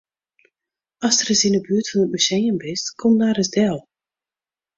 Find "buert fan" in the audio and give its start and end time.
1.65-2.03